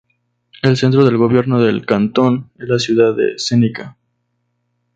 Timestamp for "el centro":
0.63-1.05